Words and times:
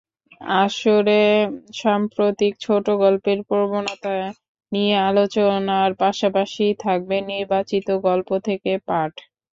আসরে 0.61 1.21
সাম্প্রতিক 1.75 2.53
ছোটগল্পের 2.59 3.39
প্রবণতা 3.49 4.13
নিয়ে 4.71 4.95
আলোচনার 5.09 5.89
পাশাপাশি 6.01 6.65
থাকবে 6.79 7.15
নির্বাচিত 7.31 7.87
গল্প 8.07 8.29
থেকে 8.47 8.71
পাঠ। 8.87 9.13